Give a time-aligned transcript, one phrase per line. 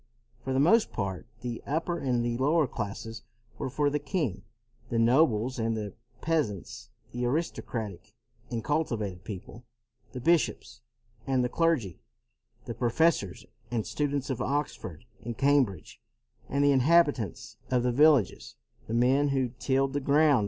[0.43, 3.21] For the most part the upper and the lower classes
[3.59, 4.41] were for the king,
[4.89, 8.15] the nobles and the peasants, the aristocratic
[8.49, 9.63] and cultivated people,
[10.11, 10.81] the bishops
[11.27, 11.99] and the clergy,
[12.65, 16.01] the professors and students of Ox ford and Cambridge,
[16.49, 18.55] and the inhabitants of the villages,
[18.87, 20.39] the men who tilled the ground.